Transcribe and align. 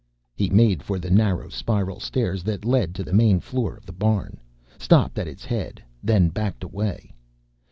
He 0.33 0.49
made 0.49 0.81
for 0.81 0.97
the 0.97 1.11
narrow 1.11 1.47
spiral 1.49 1.99
stairs 1.99 2.41
that 2.45 2.65
led 2.65 2.95
to 2.95 3.03
the 3.03 3.13
main 3.13 3.39
floor 3.39 3.77
of 3.77 3.85
the 3.85 3.91
barn, 3.91 4.39
stopped 4.79 5.19
at 5.19 5.27
its 5.27 5.45
head, 5.45 5.79
then 6.01 6.29
backed 6.29 6.63
away. 6.63 7.13